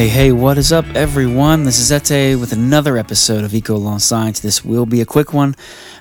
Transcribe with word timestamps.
Hey, 0.00 0.08
hey, 0.08 0.32
what 0.32 0.56
is 0.56 0.72
up, 0.72 0.86
everyone? 0.94 1.64
This 1.64 1.78
is 1.78 1.92
Ete 1.92 2.40
with 2.40 2.54
another 2.54 2.96
episode 2.96 3.44
of 3.44 3.52
Eco 3.52 3.76
Lawn 3.76 4.00
Science. 4.00 4.40
This 4.40 4.64
will 4.64 4.86
be 4.86 5.02
a 5.02 5.04
quick 5.04 5.34
one, 5.34 5.54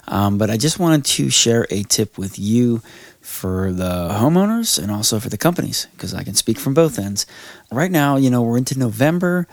um, 0.07 0.37
but 0.37 0.49
I 0.49 0.55
just 0.55 0.79
wanted 0.79 1.03
to 1.03 1.29
share 1.29 1.67
a 1.69 1.83
tip 1.83 2.17
with 2.17 2.39
you 2.39 2.81
for 3.19 3.73
the 3.73 4.07
homeowners 4.13 4.81
and 4.81 4.89
also 4.89 5.19
for 5.19 5.27
the 5.27 5.37
companies 5.37 5.87
because 5.91 6.13
I 6.13 6.23
can 6.23 6.33
speak 6.33 6.57
from 6.57 6.73
both 6.73 6.97
ends. 6.97 7.25
Right 7.73 7.91
now, 7.91 8.15
you 8.15 8.29
know, 8.29 8.41
we're 8.41 8.57
into 8.57 8.79
November, 8.79 9.49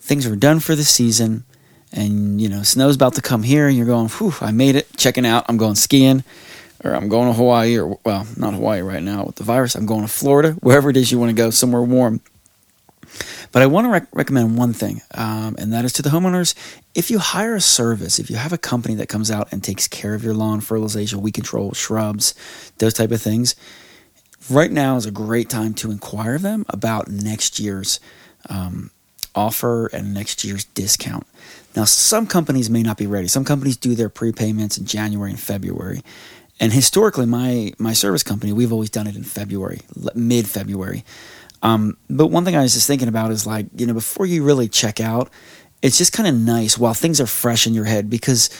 things 0.00 0.26
are 0.26 0.36
done 0.36 0.60
for 0.60 0.74
the 0.74 0.84
season, 0.84 1.44
and 1.92 2.40
you 2.40 2.48
know, 2.48 2.62
snow's 2.62 2.96
about 2.96 3.16
to 3.16 3.20
come 3.20 3.42
here, 3.42 3.68
and 3.68 3.76
you're 3.76 3.84
going, 3.84 4.08
whew, 4.08 4.32
I 4.40 4.52
made 4.52 4.74
it, 4.74 4.88
checking 4.96 5.26
out, 5.26 5.44
I'm 5.50 5.58
going 5.58 5.74
skiing. 5.74 6.24
Or 6.82 6.94
I'm 6.94 7.10
going 7.10 7.28
to 7.28 7.34
Hawaii, 7.34 7.78
or 7.78 8.00
well, 8.06 8.26
not 8.38 8.54
Hawaii 8.54 8.80
right 8.80 9.02
now 9.02 9.24
with 9.24 9.36
the 9.36 9.44
virus. 9.44 9.74
I'm 9.74 9.84
going 9.84 10.00
to 10.00 10.08
Florida, 10.08 10.52
wherever 10.62 10.88
it 10.88 10.96
is 10.96 11.12
you 11.12 11.18
want 11.18 11.28
to 11.28 11.36
go, 11.36 11.50
somewhere 11.50 11.82
warm 11.82 12.22
but 13.52 13.62
I 13.62 13.66
want 13.66 13.86
to 13.86 13.90
rec- 13.90 14.08
recommend 14.12 14.56
one 14.56 14.72
thing, 14.72 15.02
um, 15.14 15.54
and 15.58 15.72
that 15.72 15.84
is 15.84 15.92
to 15.94 16.02
the 16.02 16.10
homeowners. 16.10 16.54
If 16.94 17.10
you 17.10 17.18
hire 17.18 17.54
a 17.54 17.60
service, 17.60 18.18
if 18.18 18.30
you 18.30 18.36
have 18.36 18.52
a 18.52 18.58
company 18.58 18.94
that 18.96 19.08
comes 19.08 19.30
out 19.30 19.52
and 19.52 19.62
takes 19.62 19.86
care 19.86 20.14
of 20.14 20.24
your 20.24 20.34
lawn 20.34 20.60
fertilization, 20.60 21.20
weed 21.20 21.34
control, 21.34 21.72
shrubs, 21.72 22.34
those 22.78 22.94
type 22.94 23.10
of 23.10 23.20
things, 23.20 23.54
right 24.50 24.70
now 24.70 24.96
is 24.96 25.06
a 25.06 25.10
great 25.10 25.48
time 25.50 25.74
to 25.74 25.90
inquire 25.90 26.38
them 26.38 26.64
about 26.68 27.08
next 27.08 27.60
year's 27.60 28.00
um, 28.48 28.90
offer 29.34 29.86
and 29.86 30.12
next 30.14 30.44
year's 30.44 30.64
discount. 30.64 31.26
Now, 31.74 31.84
some 31.84 32.26
companies 32.26 32.68
may 32.68 32.82
not 32.82 32.98
be 32.98 33.06
ready. 33.06 33.28
Some 33.28 33.44
companies 33.44 33.76
do 33.76 33.94
their 33.94 34.10
prepayments 34.10 34.78
in 34.78 34.84
January 34.84 35.30
and 35.30 35.40
February. 35.40 36.02
And 36.60 36.72
historically, 36.72 37.26
my 37.26 37.72
my 37.78 37.92
service 37.92 38.22
company, 38.22 38.52
we've 38.52 38.72
always 38.72 38.90
done 38.90 39.06
it 39.06 39.16
in 39.16 39.24
February, 39.24 39.80
mid 40.14 40.46
February. 40.46 41.04
Um, 41.62 41.96
but 42.10 42.26
one 42.28 42.44
thing 42.44 42.56
I 42.56 42.62
was 42.62 42.74
just 42.74 42.86
thinking 42.86 43.08
about 43.08 43.30
is 43.30 43.46
like, 43.46 43.66
you 43.76 43.86
know, 43.86 43.94
before 43.94 44.26
you 44.26 44.42
really 44.42 44.68
check 44.68 45.00
out, 45.00 45.30
it's 45.80 45.98
just 45.98 46.12
kind 46.12 46.28
of 46.28 46.34
nice 46.34 46.78
while 46.78 46.94
things 46.94 47.20
are 47.20 47.26
fresh 47.26 47.66
in 47.66 47.74
your 47.74 47.84
head 47.84 48.10
because 48.10 48.50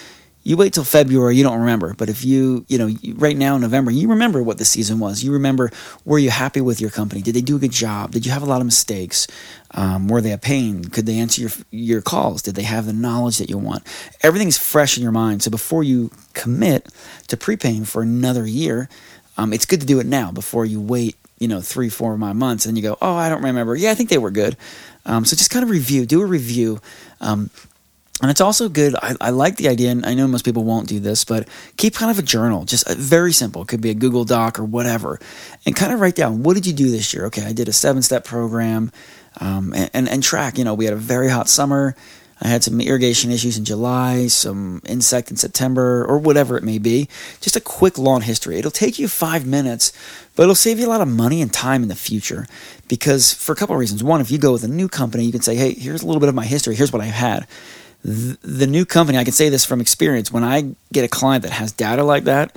you 0.45 0.57
wait 0.57 0.73
till 0.73 0.85
February, 0.85 1.37
you 1.37 1.45
don't 1.45 1.61
remember. 1.61 1.95
But 1.95 2.09
if 2.09 2.25
you, 2.25 2.65
you 2.69 2.79
know, 2.79 2.91
right 3.15 3.37
now 3.37 3.55
in 3.55 3.61
November, 3.63 3.91
you 3.93 4.09
remember 4.09 4.43
what 4.43 4.59
the 4.59 4.65
season 4.65 4.99
was. 4.99 5.23
You 5.23 5.33
remember, 5.33 5.71
were 6.05 6.19
you 6.19 6.31
happy 6.31 6.61
with 6.61 6.81
your 6.81 6.91
company? 6.91 7.23
Did 7.23 7.35
they 7.37 7.41
do 7.41 7.57
a 7.57 7.61
good 7.61 7.71
job? 7.71 8.11
Did 8.11 8.27
you 8.27 8.33
have 8.33 8.43
a 8.43 8.47
lot 8.47 8.61
of 8.61 8.67
mistakes? 8.67 9.29
Um, 9.71 10.09
were 10.09 10.21
they 10.21 10.33
a 10.33 10.39
pain? 10.39 10.85
Could 10.85 11.07
they 11.07 11.19
answer 11.19 11.43
your 11.43 11.51
your 11.71 12.03
calls? 12.03 12.43
Did 12.43 12.57
they 12.57 12.65
have 12.65 12.87
the 12.87 12.93
knowledge 12.93 13.39
that 13.39 13.51
you 13.51 13.59
want? 13.59 13.85
Everything's 14.23 14.59
fresh 14.59 14.97
in 14.97 15.03
your 15.03 15.13
mind. 15.13 15.43
So 15.43 15.51
before 15.51 15.85
you 15.85 16.11
commit 16.35 16.89
to 17.29 17.37
prepaying 17.37 17.85
for 17.85 18.03
another 18.03 18.47
year, 18.47 18.89
um, 19.37 19.53
it's 19.53 19.65
good 19.65 19.81
to 19.81 19.87
do 19.87 20.01
it 20.01 20.07
now 20.07 20.33
before 20.33 20.67
you 20.67 20.81
wait 20.81 21.17
you 21.43 21.49
know, 21.49 21.61
three, 21.61 21.89
four 21.89 22.15
of 22.15 22.21
my 22.21 22.33
months, 22.33 22.67
and 22.67 22.77
you 22.77 22.83
go, 22.83 22.97
oh, 23.03 23.15
I 23.15 23.29
don't 23.29 23.43
remember. 23.43 23.75
Yeah, 23.75 23.91
I 23.91 23.95
think 23.97 24.11
they 24.11 24.19
were 24.19 24.31
good. 24.31 24.57
Um, 25.05 25.25
so 25.25 25.37
just 25.37 25.51
kind 25.51 25.65
of 25.65 25.71
review, 25.71 26.07
do 26.07 26.23
a 26.23 26.27
review. 26.27 26.81
Um, 27.21 27.51
and 28.21 28.31
it's 28.31 28.41
also 28.41 28.69
good. 28.69 28.95
I, 28.95 29.17
I, 29.21 29.31
like 29.31 29.57
the 29.57 29.67
idea, 29.67 29.91
and 29.91 30.07
I 30.07 30.15
know 30.15 30.29
most 30.29 30.45
people 30.45 30.63
won't 30.63 30.89
do 30.89 31.01
this, 31.01 31.25
but 31.25 31.49
keep 31.77 31.97
kind 31.97 32.13
of 32.13 32.21
a 32.21 32.23
journal, 32.23 32.65
just 32.65 32.89
a, 32.89 32.95
very 32.95 33.33
simple. 33.33 33.63
It 33.63 33.69
could 33.69 33.81
be 33.81 33.91
a 33.91 33.95
Google 33.95 34.25
Doc 34.25 34.61
or 34.61 34.65
whatever, 34.65 35.19
and 35.67 35.75
kind 35.75 35.93
of 35.93 35.99
write 35.99 36.15
down 36.15 36.45
what 36.45 36.55
did 36.55 36.65
you 36.65 36.73
do 36.73 36.89
this 36.89 37.13
year. 37.13 37.27
Okay, 37.27 37.45
I 37.45 37.53
did 37.53 37.69
a 37.69 37.73
seven-step 37.73 38.25
program, 38.25 38.93
um, 39.41 39.75
and, 39.75 39.91
and, 39.93 40.09
and 40.09 40.23
track. 40.23 40.59
You 40.59 40.63
know, 40.63 40.75
we 40.75 40.85
had 40.85 40.95
a 40.95 40.99
very 40.99 41.29
hot 41.29 41.49
summer. 41.49 41.97
I 42.43 42.49
had 42.49 42.65
some 42.65 42.81
irrigation 42.81 43.31
issues 43.31 43.57
in 43.57 43.65
July, 43.65 44.27
some 44.27 44.83
insect 44.85 45.31
in 45.31 45.37
September, 45.37 46.05
or 46.05 46.19
whatever 46.19 46.57
it 46.57 46.65
may 46.65 46.79
be. 46.79 47.09
Just 47.41 47.55
a 47.55 47.61
quick 47.61 47.97
lawn 47.97 48.23
history. 48.23 48.59
It'll 48.59 48.73
take 48.73 48.99
you 48.99 49.07
five 49.07 49.47
minutes, 49.47 49.93
but 50.35 50.43
it'll 50.43 50.57
save 50.57 50.81
you 50.81 50.87
a 50.87 50.91
lot 50.91 51.01
of 51.01 51.09
money 51.09 51.41
and 51.41 51.53
time 51.53 51.83
in 51.85 51.89
the 51.89 51.95
future. 51.95 52.47
Because 52.89 53.33
for 53.33 53.53
a 53.53 53.55
couple 53.55 53.77
of 53.77 53.81
reasons. 53.81 54.03
One, 54.03 54.21
if 54.21 54.31
you 54.31 54.39
go 54.39 54.53
with 54.53 54.65
a 54.65 54.69
new 54.69 54.89
company, 54.89 55.25
you 55.25 55.33
can 55.33 55.41
say, 55.41 55.55
hey, 55.55 55.73
here's 55.73 56.03
a 56.03 56.07
little 56.07 56.21
bit 56.21 56.29
of 56.29 56.35
my 56.35 56.45
history. 56.45 56.75
Here's 56.75 56.93
what 56.93 57.01
I've 57.01 57.13
had. 57.13 57.47
The 58.03 58.67
new 58.67 58.85
company, 58.85 59.17
I 59.19 59.25
can 59.25 59.33
say 59.33 59.49
this 59.49 59.65
from 59.65 59.81
experience, 59.81 60.33
when 60.33 60.43
I 60.43 60.75
get 60.93 61.05
a 61.05 61.09
client 61.09 61.45
that 61.45 61.53
has 61.53 61.71
data 61.71 62.03
like 62.03 62.25
that, 62.25 62.57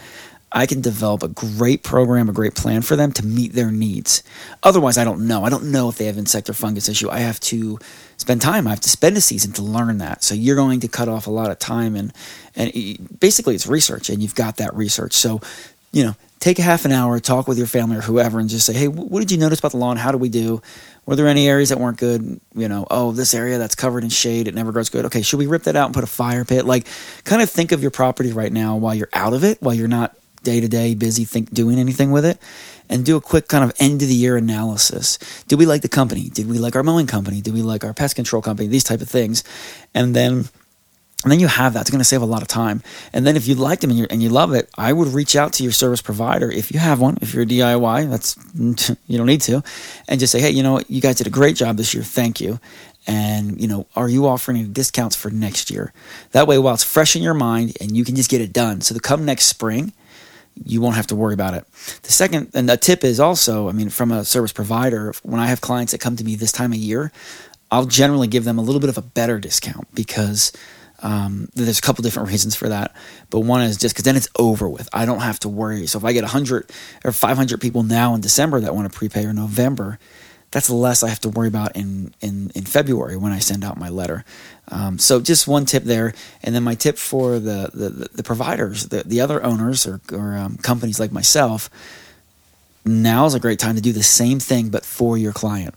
I 0.55 0.65
can 0.65 0.79
develop 0.79 1.21
a 1.21 1.27
great 1.27 1.83
program, 1.83 2.29
a 2.29 2.33
great 2.33 2.55
plan 2.55 2.81
for 2.81 2.95
them 2.95 3.11
to 3.11 3.25
meet 3.25 3.51
their 3.51 3.71
needs. 3.71 4.23
Otherwise, 4.63 4.97
I 4.97 5.03
don't 5.03 5.27
know. 5.27 5.43
I 5.43 5.49
don't 5.49 5.69
know 5.69 5.89
if 5.89 5.97
they 5.97 6.05
have 6.05 6.17
insect 6.17 6.49
or 6.49 6.53
fungus 6.53 6.87
issue. 6.87 7.09
I 7.09 7.19
have 7.19 7.41
to 7.41 7.77
spend 8.15 8.41
time. 8.41 8.65
I 8.65 8.69
have 8.69 8.79
to 8.79 8.89
spend 8.89 9.17
a 9.17 9.21
season 9.21 9.51
to 9.53 9.61
learn 9.61 9.97
that. 9.97 10.23
So 10.23 10.33
you're 10.33 10.55
going 10.55 10.79
to 10.79 10.87
cut 10.87 11.09
off 11.09 11.27
a 11.27 11.31
lot 11.31 11.51
of 11.51 11.59
time 11.59 11.97
and 11.97 12.13
and 12.55 13.19
basically 13.19 13.53
it's 13.53 13.67
research 13.67 14.09
and 14.09 14.23
you've 14.23 14.33
got 14.33 14.55
that 14.55 14.73
research. 14.73 15.11
So, 15.11 15.41
you 15.91 16.05
know, 16.05 16.15
take 16.39 16.57
a 16.57 16.61
half 16.61 16.85
an 16.85 16.93
hour, 16.93 17.19
talk 17.19 17.49
with 17.49 17.57
your 17.57 17.67
family 17.67 17.97
or 17.97 18.01
whoever 18.01 18.39
and 18.39 18.47
just 18.47 18.65
say, 18.65 18.73
"Hey, 18.73 18.87
what 18.87 19.19
did 19.19 19.31
you 19.31 19.37
notice 19.37 19.59
about 19.59 19.71
the 19.71 19.77
lawn? 19.77 19.97
How 19.97 20.13
do 20.13 20.17
we 20.17 20.29
do? 20.29 20.61
Were 21.05 21.17
there 21.17 21.27
any 21.27 21.49
areas 21.49 21.67
that 21.67 21.81
weren't 21.81 21.97
good? 21.97 22.39
You 22.53 22.69
know, 22.69 22.87
oh, 22.89 23.11
this 23.11 23.33
area 23.33 23.57
that's 23.57 23.75
covered 23.75 24.05
in 24.05 24.09
shade, 24.09 24.47
it 24.47 24.55
never 24.55 24.71
grows 24.71 24.87
good. 24.87 25.03
Okay, 25.05 25.21
should 25.21 25.39
we 25.39 25.47
rip 25.47 25.63
that 25.63 25.75
out 25.75 25.87
and 25.87 25.93
put 25.93 26.05
a 26.05 26.07
fire 26.07 26.45
pit? 26.45 26.65
Like 26.65 26.87
kind 27.25 27.41
of 27.41 27.49
think 27.49 27.73
of 27.73 27.81
your 27.81 27.91
property 27.91 28.31
right 28.31 28.53
now 28.53 28.77
while 28.77 28.95
you're 28.95 29.09
out 29.11 29.33
of 29.33 29.43
it, 29.43 29.61
while 29.61 29.73
you're 29.73 29.89
not 29.89 30.15
day 30.45 30.61
to 30.61 30.69
day 30.69 30.95
busy 30.95 31.25
think 31.25 31.53
doing 31.53 31.77
anything 31.77 32.11
with 32.11 32.23
it 32.23 32.39
and 32.87 33.03
do 33.03 33.17
a 33.17 33.21
quick 33.21 33.49
kind 33.49 33.63
of 33.63 33.73
end 33.79 34.01
of 34.01 34.07
the 34.07 34.15
year 34.15 34.37
analysis. 34.37 35.17
Did 35.47 35.59
we 35.59 35.65
like 35.65 35.81
the 35.81 35.89
company? 35.89 36.29
Did 36.29 36.47
we 36.47 36.57
like 36.57 36.75
our 36.75 36.83
mowing 36.83 37.07
company? 37.07 37.41
Did 37.41 37.53
we 37.53 37.61
like 37.61 37.83
our 37.83 37.93
pest 37.93 38.15
control 38.15 38.41
company? 38.41 38.69
These 38.69 38.83
type 38.85 39.01
of 39.01 39.09
things. 39.09 39.43
And 39.93 40.15
then 40.15 40.45
and 41.23 41.31
then 41.31 41.39
you 41.39 41.47
have 41.47 41.73
that. 41.73 41.81
It's 41.81 41.89
going 41.89 41.99
to 41.99 42.05
save 42.05 42.21
a 42.21 42.25
lot 42.25 42.43
of 42.43 42.47
time. 42.47 42.83
And 43.11 43.25
then 43.25 43.35
if 43.35 43.47
you 43.47 43.55
like 43.55 43.79
them 43.79 43.89
and, 43.89 44.05
and 44.11 44.21
you 44.21 44.29
love 44.29 44.53
it, 44.53 44.69
I 44.77 44.93
would 44.93 45.07
reach 45.07 45.35
out 45.35 45.53
to 45.53 45.63
your 45.63 45.71
service 45.71 45.99
provider 45.99 46.51
if 46.51 46.71
you 46.71 46.79
have 46.79 47.01
one. 47.01 47.17
If 47.19 47.33
you're 47.33 47.41
a 47.41 47.47
DIY, 47.47 48.09
that's 48.11 48.37
you 49.07 49.17
don't 49.17 49.25
need 49.25 49.41
to, 49.41 49.63
and 50.07 50.19
just 50.19 50.31
say, 50.31 50.39
hey, 50.39 50.51
you 50.51 50.61
know, 50.61 50.81
you 50.87 51.01
guys 51.01 51.15
did 51.15 51.25
a 51.25 51.31
great 51.31 51.55
job 51.55 51.77
this 51.77 51.95
year. 51.95 52.03
Thank 52.03 52.39
you. 52.39 52.59
And 53.07 53.59
you 53.59 53.67
know, 53.67 53.87
are 53.95 54.07
you 54.07 54.27
offering 54.27 54.57
any 54.57 54.67
discounts 54.67 55.15
for 55.15 55.31
next 55.31 55.71
year? 55.71 55.93
That 56.31 56.47
way, 56.47 56.59
while 56.59 56.75
it's 56.75 56.83
fresh 56.83 57.15
in 57.15 57.23
your 57.23 57.33
mind, 57.33 57.75
and 57.81 57.97
you 57.97 58.05
can 58.05 58.15
just 58.15 58.29
get 58.29 58.41
it 58.41 58.53
done. 58.53 58.81
So 58.81 58.93
to 58.93 59.01
come 59.01 59.25
next 59.25 59.45
spring, 59.45 59.93
you 60.63 60.81
won't 60.81 60.95
have 60.95 61.07
to 61.07 61.15
worry 61.15 61.33
about 61.33 61.53
it. 61.53 61.65
The 62.03 62.11
second, 62.11 62.51
and 62.53 62.69
the 62.69 62.77
tip 62.77 63.03
is 63.03 63.19
also, 63.19 63.67
I 63.67 63.71
mean, 63.71 63.89
from 63.89 64.11
a 64.11 64.23
service 64.23 64.53
provider, 64.53 65.13
when 65.23 65.39
I 65.39 65.47
have 65.47 65.61
clients 65.61 65.91
that 65.91 65.99
come 65.99 66.15
to 66.15 66.23
me 66.23 66.35
this 66.35 66.51
time 66.51 66.71
of 66.71 66.77
year, 66.77 67.11
I'll 67.71 67.85
generally 67.85 68.27
give 68.27 68.45
them 68.45 68.57
a 68.57 68.61
little 68.61 68.79
bit 68.79 68.89
of 68.89 68.97
a 68.97 69.01
better 69.01 69.39
discount 69.39 69.93
because 69.93 70.53
um, 71.01 71.49
there's 71.55 71.79
a 71.79 71.81
couple 71.81 72.03
different 72.03 72.29
reasons 72.31 72.55
for 72.55 72.69
that. 72.69 72.95
But 73.29 73.41
one 73.41 73.61
is 73.61 73.77
just 73.77 73.95
because 73.95 74.05
then 74.05 74.15
it's 74.15 74.29
over 74.37 74.69
with. 74.69 74.87
I 74.93 75.05
don't 75.05 75.21
have 75.21 75.39
to 75.39 75.49
worry. 75.49 75.87
So 75.87 75.97
if 75.97 76.05
I 76.05 76.13
get 76.13 76.23
100 76.23 76.71
or 77.03 77.11
500 77.11 77.61
people 77.61 77.83
now 77.83 78.15
in 78.15 78.21
December 78.21 78.59
that 78.61 78.75
want 78.75 78.91
to 78.91 78.97
prepay 78.97 79.25
or 79.25 79.33
November, 79.33 79.99
that's 80.55 80.69
less 80.69 81.03
I 81.03 81.09
have 81.09 81.19
to 81.19 81.29
worry 81.29 81.49
about 81.49 81.75
in, 81.75 82.13
in, 82.21 82.49
in 82.55 82.63
February 82.63 83.17
when 83.17 83.33
I 83.33 83.39
send 83.39 83.65
out 83.65 83.77
my 83.77 83.89
letter. 83.89 84.23
Um, 84.69 84.97
so 84.97 85.19
just 85.19 85.49
one 85.49 85.65
tip 85.65 85.83
there, 85.83 86.13
and 86.43 86.55
then 86.55 86.63
my 86.63 86.75
tip 86.75 86.97
for 86.97 87.39
the 87.39 87.69
the, 87.73 87.89
the 88.13 88.23
providers, 88.23 88.87
the, 88.87 89.03
the 89.03 89.19
other 89.19 89.43
owners 89.43 89.85
or, 89.85 89.99
or 90.13 90.37
um, 90.37 90.55
companies 90.55 90.97
like 90.97 91.11
myself. 91.11 91.69
Now 92.85 93.25
is 93.25 93.33
a 93.33 93.39
great 93.41 93.59
time 93.59 93.75
to 93.75 93.81
do 93.81 93.91
the 93.91 94.01
same 94.01 94.39
thing, 94.39 94.69
but 94.69 94.85
for 94.85 95.17
your 95.17 95.33
client. 95.33 95.75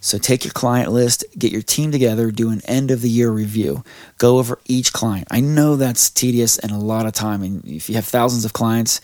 So 0.00 0.18
take 0.18 0.44
your 0.44 0.52
client 0.52 0.92
list, 0.92 1.24
get 1.38 1.50
your 1.50 1.62
team 1.62 1.90
together, 1.90 2.30
do 2.30 2.50
an 2.50 2.60
end 2.66 2.90
of 2.90 3.00
the 3.00 3.08
year 3.08 3.30
review, 3.30 3.82
go 4.18 4.38
over 4.38 4.58
each 4.66 4.92
client. 4.92 5.26
I 5.30 5.40
know 5.40 5.76
that's 5.76 6.10
tedious 6.10 6.58
and 6.58 6.70
a 6.70 6.76
lot 6.76 7.06
of 7.06 7.14
time, 7.14 7.42
and 7.42 7.64
if 7.64 7.88
you 7.88 7.94
have 7.94 8.04
thousands 8.04 8.44
of 8.44 8.52
clients, 8.52 9.00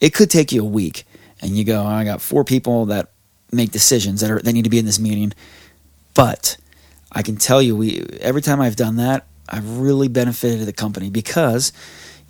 it 0.00 0.14
could 0.14 0.30
take 0.30 0.50
you 0.50 0.62
a 0.62 0.64
week. 0.80 1.04
And 1.42 1.58
you 1.58 1.64
go, 1.64 1.84
I 1.84 2.04
got 2.04 2.22
four 2.22 2.44
people 2.44 2.86
that 2.86 3.11
make 3.52 3.70
decisions 3.70 4.20
that 4.20 4.30
are 4.30 4.40
that 4.40 4.52
need 4.52 4.64
to 4.64 4.70
be 4.70 4.78
in 4.78 4.86
this 4.86 4.98
meeting, 4.98 5.32
but 6.14 6.56
I 7.12 7.22
can 7.22 7.36
tell 7.36 7.60
you, 7.60 7.76
we 7.76 8.00
every 8.20 8.42
time 8.42 8.60
I've 8.60 8.76
done 8.76 8.96
that, 8.96 9.26
I've 9.48 9.78
really 9.78 10.08
benefited 10.08 10.66
the 10.66 10.72
company 10.72 11.10
because 11.10 11.72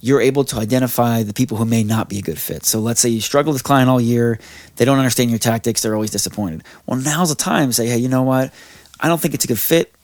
you're 0.01 0.21
able 0.21 0.43
to 0.43 0.59
identify 0.59 1.23
the 1.23 1.33
people 1.33 1.57
who 1.57 1.65
may 1.65 1.85
not 1.85 2.09
be 2.09 2.19
a 2.19 2.23
good 2.23 2.39
fit. 2.39 2.65
So 2.65 2.81
let's 2.81 3.01
say 3.01 3.09
you 3.09 3.21
struggle 3.21 3.53
with 3.53 3.63
client 3.63 3.89
all 3.89 4.01
year, 4.01 4.41
they 4.77 4.85
don't 4.85 4.99
understand 4.99 5.31
your 5.31 5.39
tactics, 5.39 5.81
they're 5.81 5.95
always 5.95 6.11
disappointed. 6.11 6.65
Well, 6.87 6.99
now's 6.99 7.29
the 7.29 7.37
time 7.37 7.69
to 7.69 7.73
say, 7.73 7.87
hey, 7.87 7.99
you 7.99 8.09
know 8.09 8.25
what? 8.25 8.53
I 8.99 9.07
don't 9.07 9.21
think 9.21 9.35
it's 9.35 9.45
a 9.45 9.49
good 9.49 9.61
fit. 9.61 9.95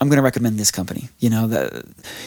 I'm 0.00 0.08
going 0.08 0.18
to 0.18 0.22
recommend 0.22 0.58
this 0.58 0.70
company. 0.70 1.08
You 1.18 1.30
know 1.30 1.46
that 1.48 1.86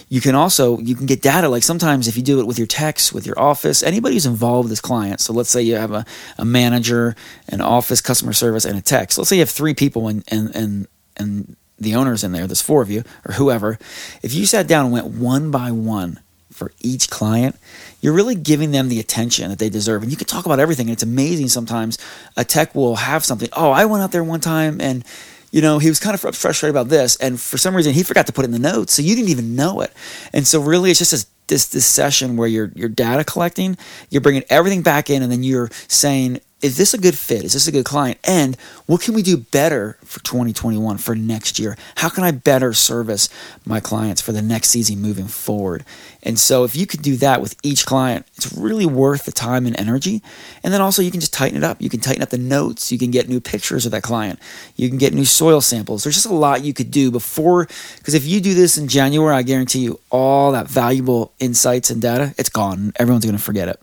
you 0.10 0.21
can 0.21 0.36
also 0.36 0.80
you 0.80 0.95
can 0.95 1.06
get 1.06 1.21
data. 1.21 1.50
Like 1.50 1.63
sometimes 1.63 2.07
if 2.07 2.18
you 2.18 2.24
do 2.24 2.39
it 2.39 2.48
with 2.48 2.57
your 2.57 2.68
techs, 2.68 3.13
with 3.13 3.25
your 3.27 3.39
office, 3.39 3.83
anybody 3.83 4.16
who's 4.16 4.25
involved 4.25 4.66
with 4.66 4.71
this 4.71 4.81
client. 4.81 5.19
So 5.19 5.33
let's 5.33 5.50
say 5.50 5.62
you 5.62 5.75
have 5.75 5.92
a, 5.92 6.06
a 6.38 6.45
manager, 6.45 7.16
an 7.48 7.62
office, 7.62 8.01
customer 8.01 8.33
service, 8.33 8.66
and 8.66 8.77
a 8.77 8.81
tech. 8.81 9.16
Let's 9.18 9.30
say 9.30 9.36
you 9.36 9.42
have 9.42 9.50
three 9.50 9.74
people 9.74 10.07
and 10.07 10.24
and 10.30 10.56
and 10.56 10.88
and 11.18 11.56
the 11.80 11.95
owners 11.95 12.24
in 12.24 12.31
there, 12.31 12.48
there's 12.48 12.62
four 12.62 12.81
of 12.81 12.89
you 12.89 13.04
or 13.27 13.33
whoever, 13.36 13.80
if 14.21 14.33
you 14.33 14.45
sat 14.45 14.68
down 14.68 14.86
and 14.86 14.94
went 14.94 15.07
one 15.07 15.51
by 15.51 15.71
one 15.71 16.19
for 16.51 16.71
each 16.81 17.10
client, 17.10 17.56
you're 18.01 18.13
really 18.13 18.36
giving 18.36 18.71
them 18.71 18.89
the 18.89 19.00
attention 19.00 19.50
that 19.50 19.60
they 19.60 19.69
deserve. 19.69 20.04
And 20.04 20.12
you 20.12 20.18
can 20.18 20.27
talk 20.27 20.45
about 20.45 20.60
everything. 20.60 20.88
And 20.88 20.94
it's 20.94 21.04
amazing 21.04 21.48
sometimes 21.48 21.98
a 22.36 22.44
tech 22.44 22.75
will 22.75 22.98
have 22.98 23.24
something. 23.24 23.50
Oh, 23.54 23.71
I 23.71 23.86
went 23.86 24.04
out 24.04 24.12
there 24.12 24.24
one 24.24 24.42
time 24.42 24.81
and 24.81 25.06
you 25.51 25.62
know, 25.62 25.80
he 25.80 25.90
was 25.90 26.00
kind 26.00 26.13
of 26.13 26.36
frustrated 26.36 26.75
about 26.75 26.90
this, 26.90 27.16
and 27.18 27.40
for 27.40 27.57
some 27.57 27.75
reason 27.75 27.94
he 27.94 28.04
forgot 28.04 28.28
to 28.28 28.34
put 28.34 28.46
in 28.46 28.51
the 28.51 28.60
notes, 28.60 28.94
so 28.94 29.01
you 29.01 29.16
didn't 29.16 29.30
even 29.30 29.56
know 29.56 29.81
it. 29.81 29.92
And 30.34 30.46
so 30.48 30.62
really, 30.62 30.92
it's 30.92 31.00
just 31.00 31.12
this 31.12 31.28
this, 31.48 31.68
this 31.68 31.86
session 31.86 32.38
where 32.38 32.48
you're 32.48 32.72
you're 32.75 32.90
data 32.90 33.24
collecting, 33.24 33.78
you're 34.10 34.22
bringing 34.22 34.44
everything 34.50 34.81
back 34.81 35.10
in, 35.10 35.22
and 35.24 35.31
then 35.31 35.44
you're 35.44 35.69
saying, 35.88 36.40
is 36.62 36.76
this 36.76 36.94
a 36.94 36.98
good 36.98 37.18
fit? 37.18 37.44
Is 37.44 37.54
this 37.54 37.68
a 37.68 37.72
good 37.72 37.86
client? 37.86 38.20
And 38.26 38.58
what 38.86 39.02
can 39.02 39.14
we 39.14 39.22
do 39.22 39.38
better 39.38 39.98
for 40.04 40.20
2021 40.24 40.98
for 40.98 41.16
next 41.16 41.58
year? 41.58 41.78
How 41.96 42.10
can 42.10 42.24
I 42.24 42.32
better 42.32 42.74
service 42.74 43.30
my 43.66 43.80
clients 43.80 44.22
for 44.22 44.34
the 44.34 44.42
next 44.42 44.70
season 44.70 45.02
moving 45.02 45.28
forward? 45.28 45.86
And 46.22 46.38
so 46.38 46.66
if 46.66 46.76
you 46.76 46.86
could 46.86 47.02
do 47.02 47.16
that 47.18 47.42
with 47.42 47.56
each 47.64 47.86
client, 47.86 48.26
it's 48.36 48.52
really 48.52 48.86
worth 48.86 49.24
the 49.24 49.32
time 49.32 49.66
and 49.66 49.80
energy. 49.80 50.22
And 50.62 50.74
then 50.74 50.82
also 50.82 51.02
you 51.02 51.12
can 51.12 51.22
just 51.22 51.34
tighten 51.34 51.58
it 51.58 51.64
up. 51.64 51.82
You 51.82 51.90
can 51.90 52.02
tighten 52.02 52.22
up 52.22 52.30
the 52.30 52.38
notes. 52.38 52.92
You 52.92 52.98
can 52.98 53.12
get 53.12 53.30
new 53.30 53.40
pictures 53.40 53.86
of 53.86 53.94
that 53.94 54.04
client. 54.04 54.40
You 54.76 54.90
can 54.90 54.98
get 54.98 55.14
new 55.14 55.26
soil 55.26 55.62
samples. 55.62 56.04
There's 56.04 56.16
just 56.16 56.26
a 56.26 56.34
lot 56.34 56.64
you 56.64 56.74
could 56.74 56.92
do 56.92 57.10
before 57.10 57.68
because 57.98 58.16
if 58.16 58.26
you 58.26 58.42
do 58.42 58.54
this 58.54 58.78
in 58.78 58.90
January, 58.90 59.34
I 59.34 59.44
guarantee 59.44 59.80
you 59.80 60.00
all 60.10 60.52
that 60.52 60.68
valuable 60.68 61.32
insights 61.40 61.90
and 61.90 62.02
data, 62.02 62.34
it's 62.38 62.50
gone. 62.50 62.92
Everyone's 62.98 63.26
going 63.26 63.38
to 63.38 63.44
forget 63.44 63.70
it. 63.70 63.80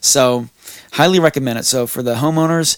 So 0.00 0.48
highly 0.92 1.20
recommend 1.20 1.58
it. 1.58 1.64
So 1.64 1.86
for 1.86 2.02
the 2.02 2.16
homeowners, 2.16 2.76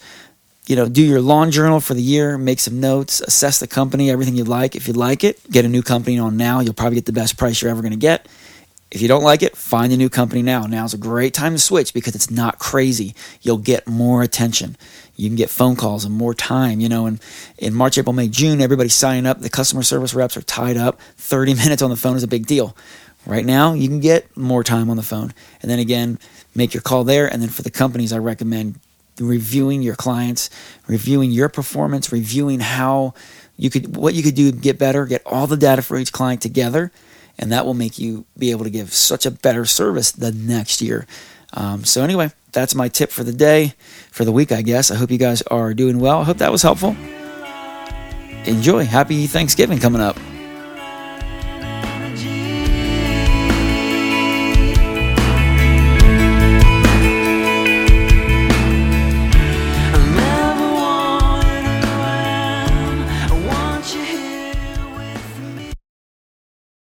you 0.66 0.76
know, 0.76 0.88
do 0.88 1.02
your 1.02 1.20
lawn 1.20 1.50
journal 1.50 1.80
for 1.80 1.94
the 1.94 2.02
year, 2.02 2.38
make 2.38 2.60
some 2.60 2.80
notes, 2.80 3.20
assess 3.20 3.58
the 3.58 3.66
company, 3.66 4.10
everything 4.10 4.36
you 4.36 4.44
like. 4.44 4.76
If 4.76 4.86
you 4.86 4.94
like 4.94 5.24
it, 5.24 5.40
get 5.50 5.64
a 5.64 5.69
new 5.69 5.82
company 5.82 6.19
on 6.19 6.36
now. 6.36 6.60
You'll 6.60 6.74
probably 6.74 6.96
get 6.96 7.06
the 7.06 7.12
best 7.12 7.36
price 7.36 7.60
you're 7.60 7.70
ever 7.70 7.82
going 7.82 7.92
to 7.92 7.98
get. 7.98 8.28
If 8.92 9.00
you 9.00 9.08
don't 9.08 9.24
like 9.24 9.42
it, 9.42 9.56
find 9.56 9.90
a 9.92 9.96
new 9.96 10.10
company 10.10 10.42
now. 10.42 10.66
Now's 10.66 10.92
a 10.92 10.98
great 10.98 11.32
time 11.32 11.54
to 11.54 11.58
switch 11.58 11.94
because 11.94 12.14
it's 12.14 12.30
not 12.30 12.58
crazy. 12.58 13.14
You'll 13.40 13.56
get 13.56 13.88
more 13.88 14.22
attention. 14.22 14.76
You 15.16 15.30
can 15.30 15.36
get 15.36 15.48
phone 15.48 15.76
calls 15.76 16.04
and 16.04 16.14
more 16.14 16.34
time. 16.34 16.78
You 16.78 16.90
know, 16.90 17.06
and 17.06 17.19
in 17.56 17.72
March, 17.72 17.96
April, 17.96 18.12
May, 18.12 18.28
June, 18.28 18.60
everybody's 18.60 18.94
signing 18.94 19.26
up. 19.26 19.40
The 19.40 19.48
customer 19.48 19.82
service 19.82 20.12
reps 20.12 20.36
are 20.36 20.42
tied 20.42 20.76
up. 20.76 21.00
30 21.16 21.54
minutes 21.64 21.80
on 21.80 21.88
the 21.88 21.96
phone 21.96 22.16
is 22.16 22.22
a 22.22 22.28
big 22.28 22.46
deal. 22.46 22.76
Right 23.26 23.44
now, 23.44 23.74
you 23.74 23.88
can 23.88 24.00
get 24.00 24.36
more 24.36 24.64
time 24.64 24.90
on 24.90 24.96
the 24.96 25.02
phone. 25.02 25.32
And 25.60 25.70
then 25.70 25.78
again, 25.78 26.19
make 26.54 26.74
your 26.74 26.80
call 26.80 27.04
there. 27.04 27.32
And 27.32 27.40
then 27.40 27.48
for 27.48 27.62
the 27.62 27.70
companies, 27.70 28.12
I 28.12 28.19
recommend 28.19 28.80
reviewing 29.20 29.82
your 29.82 29.94
clients, 29.94 30.50
reviewing 30.86 31.30
your 31.30 31.48
performance, 31.48 32.12
reviewing 32.12 32.60
how 32.60 33.14
you 33.56 33.70
could 33.70 33.96
what 33.96 34.14
you 34.14 34.22
could 34.22 34.34
do 34.34 34.50
to 34.50 34.56
get 34.56 34.78
better, 34.78 35.06
get 35.06 35.22
all 35.26 35.46
the 35.46 35.56
data 35.56 35.82
for 35.82 35.96
each 35.96 36.12
client 36.12 36.40
together, 36.40 36.90
and 37.38 37.52
that 37.52 37.64
will 37.64 37.74
make 37.74 37.98
you 37.98 38.24
be 38.36 38.50
able 38.50 38.64
to 38.64 38.70
give 38.70 38.92
such 38.92 39.26
a 39.26 39.30
better 39.30 39.64
service 39.64 40.10
the 40.10 40.32
next 40.32 40.80
year. 40.80 41.06
Um, 41.52 41.84
so 41.84 42.02
anyway, 42.02 42.32
that's 42.52 42.74
my 42.74 42.88
tip 42.88 43.10
for 43.10 43.24
the 43.24 43.32
day, 43.32 43.74
for 44.10 44.24
the 44.24 44.32
week, 44.32 44.52
I 44.52 44.62
guess. 44.62 44.90
I 44.90 44.96
hope 44.96 45.10
you 45.10 45.19
guys 45.19 45.42
are 45.42 45.74
doing 45.74 45.98
well. 46.00 46.20
I 46.20 46.24
hope 46.24 46.38
that 46.38 46.50
was 46.50 46.62
helpful. 46.62 46.96
Enjoy. 48.44 48.84
Happy 48.84 49.26
Thanksgiving 49.26 49.78
coming 49.78 50.00
up. 50.00 50.19